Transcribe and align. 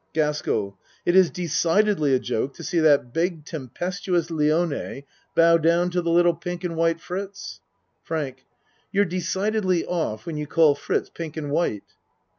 GASKELL 0.15 0.75
It 1.05 1.15
is 1.15 1.29
decidedly 1.29 2.15
a 2.15 2.19
joke 2.19 2.55
to 2.55 2.63
see 2.63 2.79
that 2.79 3.13
big 3.13 3.41
ACT 3.41 3.49
I 3.49 3.51
39 3.51 3.59
tempestuous 3.67 4.27
Lione 4.31 5.03
bow 5.35 5.59
down 5.59 5.91
to 5.91 6.01
the 6.01 6.09
little 6.09 6.33
pink 6.33 6.63
and 6.63 6.75
white 6.75 6.99
Fritz. 6.99 7.61
FRANK 8.01 8.43
You're 8.91 9.05
decidedly 9.05 9.85
off 9.85 10.25
when 10.25 10.37
you 10.37 10.47
call 10.47 10.73
Fritz 10.73 11.11
pink 11.11 11.37
and 11.37 11.51
white. 11.51 11.93